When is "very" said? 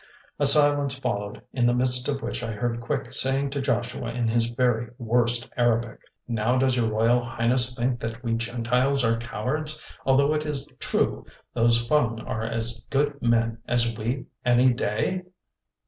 4.47-4.87